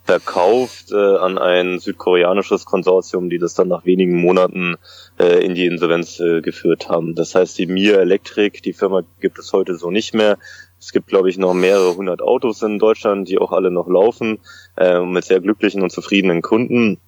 verkauft 0.05 0.93
äh, 0.93 1.17
an 1.17 1.39
ein 1.39 1.79
südkoreanisches 1.79 2.67
Konsortium, 2.67 3.31
die 3.31 3.39
das 3.39 3.55
dann 3.55 3.69
nach 3.69 3.87
wenigen 3.87 4.21
Monaten 4.21 4.77
äh, 5.19 5.45
in 5.45 5.55
die 5.55 5.67
Insolvenz 5.67 6.21
äh, 6.21 6.43
geführt 6.43 6.91
haben. 6.91 7.15
Das 7.15 7.35
heißt, 7.35 7.59
die 7.59 7.67
Mir 7.67 7.99
Electric, 8.01 8.61
die 8.61 8.75
Firma 8.75 9.03
gibt 9.21 9.39
es 9.39 9.53
heute 9.53 9.77
so 9.77 9.91
nicht 9.91 10.13
mehr. 10.13 10.39
Es 10.79 10.93
gibt, 10.93 11.07
glaube 11.07 11.31
ich, 11.31 11.39
noch 11.39 11.55
mehrere 11.55 11.97
hundert 11.97 12.21
Autos 12.21 12.61
in 12.61 12.79
Deutschland, 12.79 13.29
die 13.29 13.39
auch 13.39 13.53
alle 13.53 13.71
noch 13.71 13.89
laufen, 13.89 14.41
äh, 14.77 15.01
mit 15.01 15.25
sehr 15.25 15.41
glücklichen 15.41 15.83
und 15.83 15.91
zufriedenen 15.91 16.43
Kunden. 16.43 17.01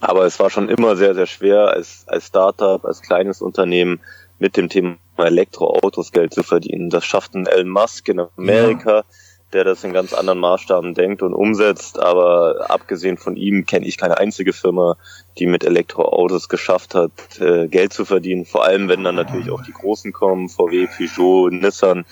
Aber 0.00 0.24
es 0.24 0.40
war 0.40 0.48
schon 0.48 0.70
immer 0.70 0.96
sehr, 0.96 1.14
sehr 1.14 1.26
schwer, 1.26 1.68
als, 1.68 2.04
als 2.06 2.28
Startup, 2.28 2.82
als 2.86 3.02
kleines 3.02 3.42
Unternehmen 3.42 4.00
mit 4.38 4.56
dem 4.56 4.70
Thema 4.70 4.96
Elektroautos 5.18 6.12
Geld 6.12 6.32
zu 6.32 6.42
verdienen. 6.42 6.88
Das 6.88 7.04
schafft 7.04 7.34
ein 7.34 7.46
Elon 7.46 7.68
Musk 7.68 8.08
in 8.08 8.20
Amerika. 8.20 8.98
Ja 8.98 9.04
der 9.52 9.64
das 9.64 9.82
in 9.84 9.92
ganz 9.92 10.12
anderen 10.12 10.38
Maßstaben 10.38 10.94
denkt 10.94 11.22
und 11.22 11.34
umsetzt. 11.34 11.98
Aber 11.98 12.70
abgesehen 12.70 13.16
von 13.16 13.36
ihm 13.36 13.66
kenne 13.66 13.86
ich 13.86 13.98
keine 13.98 14.18
einzige 14.18 14.52
Firma, 14.52 14.96
die 15.38 15.46
mit 15.46 15.64
Elektroautos 15.64 16.48
geschafft 16.48 16.94
hat, 16.94 17.12
äh, 17.40 17.68
Geld 17.68 17.92
zu 17.92 18.04
verdienen. 18.04 18.44
Vor 18.44 18.64
allem, 18.64 18.88
wenn 18.88 19.04
dann 19.04 19.14
natürlich 19.14 19.50
auch 19.50 19.62
die 19.62 19.72
Großen 19.72 20.12
kommen, 20.12 20.48
VW, 20.48 20.86
Peugeot, 20.86 21.50
Nissan, 21.50 22.04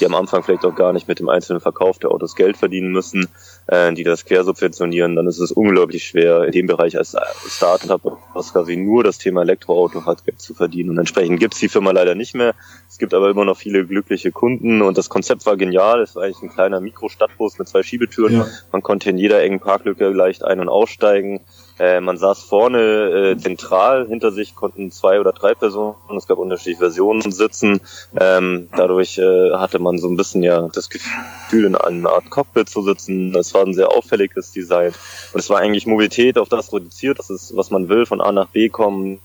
die 0.00 0.06
am 0.06 0.14
Anfang 0.14 0.42
vielleicht 0.42 0.64
auch 0.64 0.74
gar 0.74 0.92
nicht 0.92 1.08
mit 1.08 1.18
dem 1.18 1.28
einzelnen 1.28 1.60
Verkauf 1.60 1.98
der 1.98 2.10
Autos 2.10 2.36
Geld 2.36 2.56
verdienen 2.56 2.92
müssen. 2.92 3.28
Äh, 3.66 3.92
die 3.92 4.04
das 4.04 4.24
quersubventionieren, 4.24 5.16
dann 5.16 5.26
ist 5.26 5.38
es 5.38 5.52
unglaublich 5.52 6.04
schwer, 6.04 6.44
in 6.44 6.52
dem 6.52 6.66
Bereich 6.66 6.96
als 6.96 7.16
Startup, 7.48 8.18
was 8.34 8.52
quasi 8.52 8.76
nur 8.76 9.04
das 9.04 9.18
Thema 9.18 9.42
Elektroauto 9.42 10.04
hat, 10.06 10.24
Geld 10.24 10.40
zu 10.40 10.54
verdienen. 10.54 10.90
Und 10.90 10.98
entsprechend 10.98 11.40
gibt 11.40 11.54
es 11.54 11.60
die 11.60 11.68
Firma 11.68 11.90
leider 11.90 12.14
nicht 12.14 12.34
mehr. 12.34 12.54
Es 12.88 12.98
gibt 12.98 13.14
aber 13.14 13.30
immer 13.30 13.44
noch 13.44 13.56
viele 13.56 13.86
glückliche 13.86 14.32
Kunden 14.32 14.82
und 14.82 14.98
das 14.98 15.08
Konzept 15.08 15.46
war 15.46 15.56
genial. 15.56 16.02
Es 16.02 16.14
war 16.14 16.24
eigentlich 16.24 16.42
ein 16.42 16.50
kleiner 16.50 16.80
Mikrostadtbus 16.80 17.58
mit 17.58 17.68
zwei 17.68 17.82
Schiebetüren. 17.82 18.34
Ja. 18.34 18.46
Man 18.72 18.82
konnte 18.82 19.10
in 19.10 19.18
jeder 19.18 19.42
engen 19.42 19.60
Parklücke 19.60 20.08
leicht 20.08 20.44
ein- 20.44 20.60
und 20.60 20.68
aussteigen. 20.68 21.40
Äh, 21.78 22.00
man 22.00 22.18
saß 22.18 22.44
vorne 22.44 22.78
äh, 22.78 23.36
zentral, 23.36 24.06
hinter 24.06 24.30
sich 24.30 24.54
konnten 24.54 24.92
zwei 24.92 25.18
oder 25.18 25.32
drei 25.32 25.54
Personen, 25.54 25.96
es 26.16 26.28
gab 26.28 26.38
unterschiedliche 26.38 26.78
Versionen 26.78 27.32
sitzen. 27.32 27.80
Ähm, 28.18 28.68
dadurch 28.76 29.18
äh, 29.18 29.52
hatte 29.54 29.80
man 29.80 29.98
so 29.98 30.08
ein 30.08 30.16
bisschen 30.16 30.44
ja 30.44 30.68
das 30.72 30.88
Gefühl, 30.88 31.64
in 31.64 31.74
einer 31.74 32.10
Art 32.10 32.30
Cockpit 32.30 32.68
zu 32.68 32.82
sitzen. 32.82 33.34
Es 33.34 33.54
war 33.54 33.62
ein 33.66 33.74
sehr 33.74 33.90
auffälliges 33.90 34.52
Design. 34.52 34.92
Und 35.32 35.40
es 35.40 35.50
war 35.50 35.58
eigentlich 35.58 35.86
Mobilität 35.86 36.38
auf 36.38 36.48
das 36.48 36.72
reduziert, 36.72 37.18
das 37.18 37.30
ist, 37.30 37.56
was 37.56 37.70
man 37.70 37.88
will, 37.88 38.06
von 38.06 38.20
A 38.20 38.30
nach 38.30 38.48
B 38.48 38.68
kommen, 38.68 39.18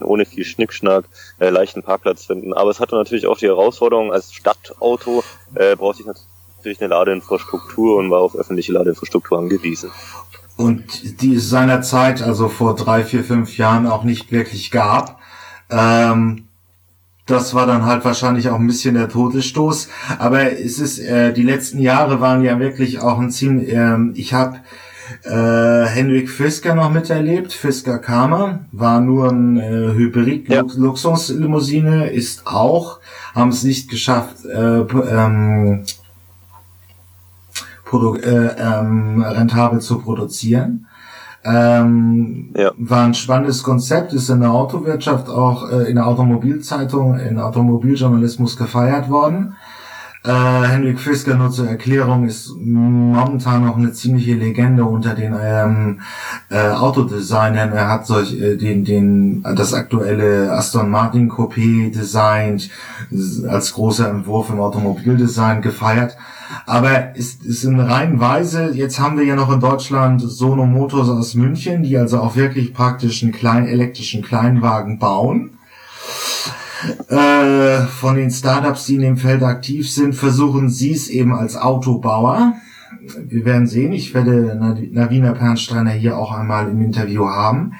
ohne 0.00 0.24
viel 0.24 0.44
Schnickschnack, 0.44 1.04
äh, 1.38 1.50
leichten 1.50 1.82
Parkplatz 1.82 2.24
finden. 2.24 2.54
Aber 2.54 2.70
es 2.70 2.80
hatte 2.80 2.94
natürlich 2.94 3.26
auch 3.26 3.36
die 3.36 3.48
Herausforderung, 3.48 4.10
als 4.10 4.32
Stadtauto 4.32 5.22
äh, 5.54 5.76
brauchte 5.76 6.00
ich 6.00 6.06
natürlich 6.06 6.80
eine 6.80 6.88
Ladeinfrastruktur 6.88 7.98
und 7.98 8.10
war 8.10 8.20
auf 8.20 8.34
öffentliche 8.34 8.72
Ladeinfrastruktur 8.72 9.38
angewiesen 9.38 9.90
und 10.60 11.22
die 11.22 11.36
es 11.36 11.48
seinerzeit, 11.48 12.20
also 12.22 12.48
vor 12.48 12.76
drei, 12.76 13.02
vier, 13.02 13.24
fünf 13.24 13.56
Jahren 13.56 13.86
auch 13.86 14.04
nicht 14.04 14.30
wirklich 14.30 14.70
gab. 14.70 15.18
Ähm, 15.70 16.48
das 17.24 17.54
war 17.54 17.66
dann 17.66 17.86
halt 17.86 18.04
wahrscheinlich 18.04 18.50
auch 18.50 18.58
ein 18.58 18.66
bisschen 18.66 18.94
der 18.94 19.08
Todesstoß. 19.08 19.88
Aber 20.18 20.52
es 20.52 20.78
ist, 20.78 20.98
äh, 20.98 21.32
die 21.32 21.44
letzten 21.44 21.78
Jahre 21.78 22.20
waren 22.20 22.42
ja 22.42 22.58
wirklich 22.58 23.00
auch 23.00 23.18
ein 23.18 23.30
ziemlich, 23.30 23.72
äh, 23.72 23.96
ich 24.14 24.34
habe 24.34 24.58
äh, 25.24 25.86
Henrik 25.86 26.28
Fisker 26.28 26.74
noch 26.74 26.90
miterlebt. 26.90 27.54
Fisker 27.54 27.98
Karma 27.98 28.66
war 28.70 29.00
nur 29.00 29.30
ein 29.30 29.56
äh, 29.56 29.94
Hybrid-Luxuslimousine, 29.94 32.10
ist 32.10 32.46
auch, 32.46 33.00
haben 33.34 33.48
es 33.50 33.62
nicht 33.62 33.88
geschafft, 33.88 34.44
äh, 34.44 34.80
ähm, 34.80 35.86
produ 37.90 38.14
äh, 38.14 38.54
ähm, 38.56 39.20
rentabel 39.22 39.80
zu 39.80 39.98
produzieren. 39.98 40.86
Ähm, 41.42 42.52
ja. 42.56 42.70
War 42.76 43.04
ein 43.04 43.14
spannendes 43.14 43.62
Konzept, 43.62 44.12
ist 44.12 44.28
in 44.28 44.40
der 44.40 44.52
Autowirtschaft 44.52 45.28
auch 45.28 45.70
äh, 45.70 45.90
in 45.90 45.96
der 45.96 46.06
Automobilzeitung, 46.06 47.18
in 47.18 47.38
Automobiljournalismus 47.38 48.56
gefeiert 48.56 49.10
worden. 49.10 49.56
Äh, 50.22 50.32
Henrik 50.32 51.00
Fisker 51.00 51.34
nur 51.34 51.50
zur 51.50 51.66
Erklärung 51.66 52.26
ist 52.26 52.54
momentan 52.58 53.64
noch 53.64 53.78
eine 53.78 53.92
ziemliche 53.92 54.34
Legende 54.34 54.84
unter 54.84 55.14
den 55.14 55.34
ähm, 55.40 56.00
äh, 56.50 56.68
Autodesignern. 56.68 57.72
Er 57.72 57.88
hat 57.88 58.06
solch 58.06 58.38
äh, 58.38 58.56
den 58.56 58.84
den 58.84 59.42
das 59.42 59.72
aktuelle 59.72 60.52
Aston 60.52 60.90
Martin 60.90 61.30
Coupé 61.30 61.90
designt 61.90 62.68
als 63.48 63.72
großer 63.72 64.10
Entwurf 64.10 64.50
im 64.50 64.60
Automobildesign 64.60 65.62
gefeiert. 65.62 66.18
Aber 66.66 67.16
ist, 67.16 67.44
ist 67.46 67.64
in 67.64 67.80
rein 67.80 68.20
Weise, 68.20 68.72
jetzt 68.74 69.00
haben 69.00 69.16
wir 69.16 69.24
ja 69.24 69.36
noch 69.36 69.50
in 69.50 69.60
Deutschland 69.60 70.20
Sono 70.20 70.66
Motors 70.66 71.08
aus 71.08 71.34
München, 71.34 71.82
die 71.82 71.96
also 71.96 72.20
auch 72.20 72.36
wirklich 72.36 72.74
praktisch 72.74 73.22
einen 73.22 73.32
kleinen 73.32 73.68
elektrischen 73.68 74.20
Kleinwagen 74.20 74.98
bauen. 74.98 75.52
Äh, 77.08 77.86
von 77.86 78.16
den 78.16 78.30
Startups, 78.30 78.86
die 78.86 78.94
in 78.94 79.02
dem 79.02 79.16
Feld 79.16 79.42
aktiv 79.42 79.90
sind, 79.90 80.14
versuchen 80.14 80.68
sie 80.68 80.92
es 80.92 81.08
eben 81.08 81.34
als 81.34 81.56
Autobauer. 81.56 82.54
Wir 83.18 83.44
werden 83.44 83.66
sehen, 83.66 83.92
ich 83.92 84.14
werde 84.14 84.58
Navina 84.92 85.32
Pernsteiner 85.32 85.90
hier 85.90 86.18
auch 86.18 86.32
einmal 86.32 86.68
im 86.68 86.82
Interview 86.82 87.26
haben. 87.26 87.74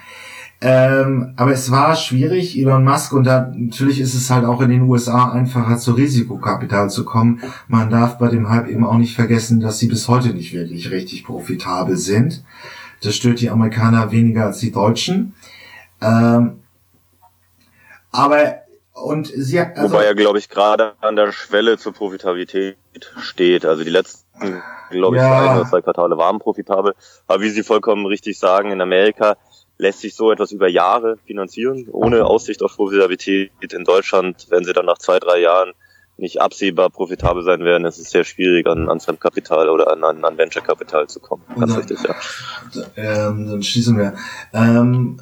Ähm, 0.62 1.32
aber 1.36 1.52
es 1.52 1.70
war 1.70 1.96
schwierig, 1.96 2.58
Elon 2.58 2.84
Musk, 2.84 3.14
und 3.14 3.24
da 3.24 3.50
natürlich 3.54 3.98
ist 3.98 4.14
es 4.14 4.28
halt 4.28 4.44
auch 4.44 4.60
in 4.60 4.68
den 4.68 4.82
USA 4.82 5.32
einfacher 5.32 5.78
zu 5.78 5.92
Risikokapital 5.92 6.90
zu 6.90 7.06
kommen. 7.06 7.40
Man 7.66 7.88
darf 7.88 8.18
bei 8.18 8.28
dem 8.28 8.50
Hype 8.50 8.68
eben 8.68 8.84
auch 8.84 8.98
nicht 8.98 9.14
vergessen, 9.14 9.60
dass 9.60 9.78
sie 9.78 9.88
bis 9.88 10.06
heute 10.08 10.34
nicht 10.34 10.52
wirklich 10.52 10.90
richtig 10.90 11.24
profitabel 11.24 11.96
sind. 11.96 12.44
Das 13.02 13.16
stört 13.16 13.40
die 13.40 13.48
Amerikaner 13.48 14.12
weniger 14.12 14.46
als 14.46 14.58
die 14.58 14.70
Deutschen. 14.70 15.34
Ähm, 16.02 16.58
aber 18.12 18.60
und 19.02 19.26
sie 19.26 19.58
also, 19.58 19.82
Wobei 19.82 20.04
er, 20.04 20.14
glaube 20.14 20.38
ich, 20.38 20.48
gerade 20.48 20.94
an 21.00 21.16
der 21.16 21.32
Schwelle 21.32 21.78
zur 21.78 21.92
Profitabilität 21.92 22.76
steht. 23.20 23.64
Also 23.64 23.84
die 23.84 23.90
letzten, 23.90 24.62
glaube 24.90 25.16
ich, 25.16 25.22
ja. 25.22 25.50
ein 25.50 25.58
oder 25.58 25.68
zwei 25.68 25.80
Quartale 25.80 26.16
waren 26.16 26.38
profitabel. 26.38 26.94
Aber 27.26 27.42
wie 27.42 27.50
Sie 27.50 27.62
vollkommen 27.62 28.06
richtig 28.06 28.38
sagen, 28.38 28.70
in 28.70 28.80
Amerika 28.80 29.36
lässt 29.78 30.00
sich 30.00 30.14
so 30.14 30.30
etwas 30.30 30.52
über 30.52 30.68
Jahre 30.68 31.16
finanzieren, 31.26 31.88
ohne 31.90 32.26
Aussicht 32.26 32.62
auf 32.62 32.76
Profitabilität. 32.76 33.72
In 33.72 33.84
Deutschland, 33.84 34.46
wenn 34.50 34.64
sie 34.64 34.72
dann 34.72 34.86
nach 34.86 34.98
zwei, 34.98 35.18
drei 35.18 35.40
Jahren 35.40 35.72
nicht 36.18 36.40
absehbar 36.40 36.90
profitabel 36.90 37.42
sein 37.42 37.64
werden, 37.64 37.86
ist 37.86 37.98
es 37.98 38.10
sehr 38.10 38.24
schwierig, 38.24 38.66
an, 38.66 38.90
an 38.90 39.00
Fremdkapital 39.00 39.70
oder 39.70 39.90
an, 39.90 40.04
an, 40.04 40.22
an 40.22 40.36
Venture-Kapital 40.36 41.08
zu 41.08 41.18
kommen. 41.18 41.42
Ganz 41.58 41.72
dann, 41.72 41.82
richtig, 41.82 41.98
ja. 42.02 43.28
Ähm, 43.28 43.48
dann 43.48 43.62
schließen 43.62 43.96
wir. 43.96 44.14
Ähm, 44.52 45.20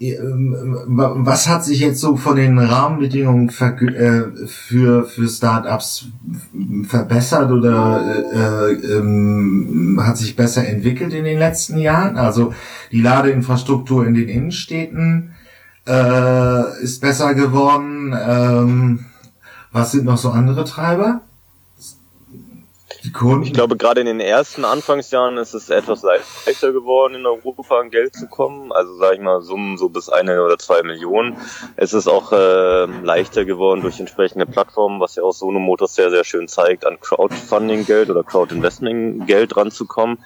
was 0.00 1.48
hat 1.48 1.64
sich 1.64 1.80
jetzt 1.80 2.00
so 2.00 2.16
von 2.16 2.36
den 2.36 2.56
Rahmenbedingungen 2.56 3.50
für, 3.50 3.66
äh, 3.66 4.46
für, 4.46 5.04
für 5.04 5.28
Startups 5.28 6.06
verbessert 6.84 7.50
oder 7.50 8.24
äh, 8.32 8.72
ähm, 8.74 10.00
hat 10.00 10.16
sich 10.16 10.36
besser 10.36 10.64
entwickelt 10.68 11.12
in 11.12 11.24
den 11.24 11.38
letzten 11.38 11.78
Jahren? 11.78 12.16
Also 12.16 12.54
die 12.92 13.00
Ladeinfrastruktur 13.00 14.06
in 14.06 14.14
den 14.14 14.28
Innenstädten 14.28 15.32
äh, 15.88 16.80
ist 16.80 17.00
besser 17.00 17.34
geworden. 17.34 18.14
Ähm, 18.16 19.06
was 19.72 19.90
sind 19.90 20.04
noch 20.04 20.18
so 20.18 20.30
andere 20.30 20.64
Treiber? 20.64 21.22
Ich 23.44 23.52
glaube, 23.52 23.76
gerade 23.76 24.00
in 24.00 24.06
den 24.06 24.20
ersten 24.20 24.64
Anfangsjahren 24.64 25.36
ist 25.36 25.54
es 25.54 25.70
etwas 25.70 26.02
leichter 26.02 26.72
geworden, 26.72 27.14
in 27.14 27.26
Europa 27.26 27.78
an 27.78 27.90
Geld 27.90 28.14
zu 28.14 28.26
kommen. 28.26 28.72
Also 28.72 28.96
sage 28.96 29.16
ich 29.16 29.20
mal, 29.20 29.42
Summen 29.42 29.78
so 29.78 29.88
bis 29.88 30.08
eine 30.08 30.42
oder 30.42 30.58
zwei 30.58 30.82
Millionen. 30.82 31.36
Es 31.76 31.92
ist 31.92 32.08
auch 32.08 32.32
äh, 32.32 32.86
leichter 32.86 33.44
geworden 33.44 33.82
durch 33.82 34.00
entsprechende 34.00 34.46
Plattformen, 34.46 35.00
was 35.00 35.16
ja 35.16 35.22
auch 35.22 35.32
Sono 35.32 35.58
Motors 35.58 35.94
sehr, 35.94 36.10
sehr 36.10 36.24
schön 36.24 36.48
zeigt, 36.48 36.86
an 36.86 37.00
Crowdfunding-Geld 37.00 38.10
oder 38.10 38.22
Crowdinvesting-Geld 38.22 39.56
ranzukommen. 39.56 40.18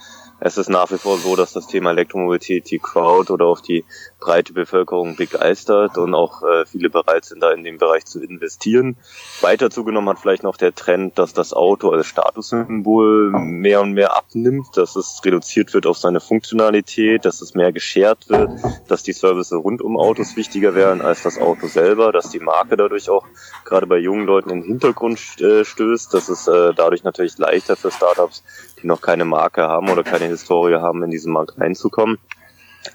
Es 0.44 0.58
ist 0.58 0.68
nach 0.68 0.90
wie 0.90 0.98
vor 0.98 1.18
so, 1.18 1.36
dass 1.36 1.52
das 1.52 1.68
Thema 1.68 1.90
Elektromobilität 1.90 2.68
die 2.68 2.80
Crowd 2.80 3.32
oder 3.32 3.46
auch 3.46 3.60
die 3.60 3.84
breite 4.18 4.52
Bevölkerung 4.52 5.14
begeistert 5.14 5.98
und 5.98 6.16
auch 6.16 6.42
äh, 6.42 6.66
viele 6.66 6.90
bereit 6.90 7.24
sind, 7.24 7.40
da 7.40 7.52
in 7.52 7.62
dem 7.62 7.78
Bereich 7.78 8.06
zu 8.06 8.20
investieren. 8.20 8.96
Weiter 9.40 9.70
zugenommen 9.70 10.08
hat 10.08 10.18
vielleicht 10.18 10.42
noch 10.42 10.56
der 10.56 10.74
Trend, 10.74 11.16
dass 11.16 11.32
das 11.32 11.52
Auto 11.52 11.90
als 11.90 12.08
Statussymbol 12.08 13.30
mehr 13.30 13.82
und 13.82 13.92
mehr 13.92 14.16
abnimmt, 14.16 14.66
dass 14.76 14.96
es 14.96 15.20
reduziert 15.24 15.74
wird 15.74 15.86
auf 15.86 15.96
seine 15.96 16.18
Funktionalität, 16.18 17.24
dass 17.24 17.40
es 17.40 17.54
mehr 17.54 17.70
geschert 17.70 18.28
wird, 18.28 18.50
dass 18.88 19.04
die 19.04 19.12
Services 19.12 19.52
rund 19.52 19.80
um 19.80 19.96
Autos 19.96 20.34
wichtiger 20.34 20.74
werden 20.74 21.02
als 21.02 21.22
das 21.22 21.38
Auto 21.38 21.68
selber, 21.68 22.10
dass 22.10 22.30
die 22.30 22.40
Marke 22.40 22.76
dadurch 22.76 23.08
auch 23.10 23.26
gerade 23.64 23.86
bei 23.86 23.98
jungen 23.98 24.26
Leuten 24.26 24.50
in 24.50 24.62
den 24.62 24.66
Hintergrund 24.66 25.20
äh, 25.40 25.64
stößt, 25.64 26.12
dass 26.12 26.28
es 26.28 26.48
äh, 26.48 26.74
dadurch 26.74 27.04
natürlich 27.04 27.38
leichter 27.38 27.76
für 27.76 27.92
Startups, 27.92 28.42
die 28.82 28.86
noch 28.86 29.00
keine 29.00 29.24
Marke 29.24 29.62
haben 29.62 29.88
oder 29.88 30.02
keine 30.02 30.26
Historie 30.26 30.76
haben, 30.76 31.02
in 31.02 31.10
diesen 31.10 31.32
Markt 31.32 31.58
reinzukommen. 31.58 32.18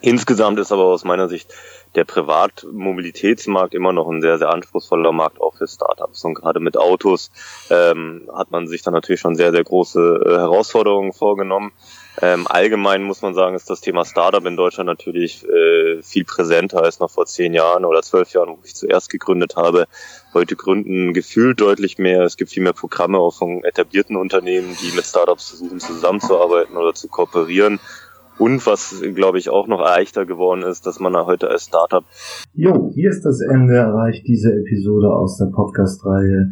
Insgesamt 0.02 0.60
ist 0.60 0.72
aber 0.72 0.84
aus 0.84 1.06
meiner 1.06 1.30
Sicht 1.30 1.54
der 1.96 2.04
Privatmobilitätsmarkt 2.04 3.74
immer 3.74 3.94
noch 3.94 4.10
ein 4.10 4.22
sehr, 4.22 4.38
sehr 4.38 4.50
anspruchsvoller 4.50 5.12
Markt 5.12 5.40
auch 5.42 5.56
für 5.56 5.68
Startups. 5.68 6.24
Und 6.26 6.34
gerade 6.34 6.60
mit 6.60 6.78
Autos 6.78 7.32
ähm, 7.70 8.30
hat 8.34 8.52
man 8.52 8.68
sich 8.68 8.84
dann 8.84 8.94
natürlich 8.94 9.22
schon 9.22 9.36
sehr, 9.36 9.52
sehr 9.52 9.64
große 9.64 10.24
äh, 10.26 10.30
Herausforderungen 10.30 11.14
vorgenommen. 11.14 11.72
Ähm, 12.20 12.48
allgemein 12.48 13.04
muss 13.04 13.22
man 13.22 13.36
sagen, 13.36 13.56
ist 13.56 13.70
das 13.70 13.82
Thema 13.82 14.04
Startup 14.04 14.44
in 14.44 14.58
Deutschland 14.58 14.88
natürlich 14.88 15.46
äh, 15.48 16.02
viel 16.02 16.26
präsenter 16.26 16.84
als 16.84 17.00
noch 17.00 17.12
vor 17.12 17.28
zehn 17.28 17.54
Jahren 17.54 17.86
oder 17.86 18.02
zwölf 18.02 18.34
Jahren, 18.34 18.50
wo 18.50 18.60
ich 18.64 18.74
zuerst 18.74 19.10
gegründet 19.10 19.56
habe. 19.56 19.86
Heute 20.34 20.56
gründen 20.56 21.14
gefühlt 21.14 21.62
deutlich 21.62 22.00
mehr. 22.00 22.24
Es 22.24 22.36
gibt 22.36 22.50
viel 22.52 22.64
mehr 22.64 22.74
Programme 22.74 23.20
auch 23.20 23.36
von 23.36 23.64
etablierten 23.64 24.16
Unternehmen, 24.16 24.76
die 24.82 24.96
mit 24.96 25.06
Startups 25.06 25.50
versuchen 25.50 25.80
zusammenzuarbeiten 25.80 26.76
oder 26.76 26.96
zu 26.96 27.08
kooperieren. 27.08 27.80
Und 28.40 28.66
was, 28.66 29.02
glaube 29.16 29.40
ich, 29.40 29.50
auch 29.50 29.68
noch 29.68 29.80
leichter 29.80 30.26
geworden 30.26 30.62
ist, 30.62 30.86
dass 30.86 31.00
man 31.00 31.16
heute 31.16 31.50
als 31.50 31.66
Startup. 31.66 32.04
Jo, 32.54 32.92
hier 32.94 33.10
ist 33.10 33.26
das 33.26 33.42
Ende 33.42 33.76
erreicht 33.76 34.28
diese 34.28 34.54
Episode 34.54 35.12
aus 35.12 35.38
der 35.38 35.48
Podcast-Reihe 35.48 36.52